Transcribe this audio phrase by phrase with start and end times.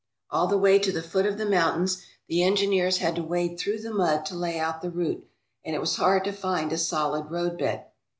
[0.31, 3.81] All the way to the foot of the mountains the engineers had to wade through
[3.81, 5.23] the mud to lay out the route,
[5.63, 7.83] and it was hard to find a solid roadbed.